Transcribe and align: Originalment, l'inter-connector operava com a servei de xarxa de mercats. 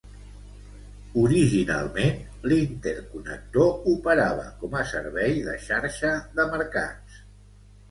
Originalment, 1.23 2.17
l'inter-connector 2.53 3.93
operava 3.93 4.49
com 4.65 4.75
a 4.81 4.83
servei 4.95 5.39
de 5.51 5.57
xarxa 5.69 6.17
de 6.41 6.51
mercats. 6.57 7.25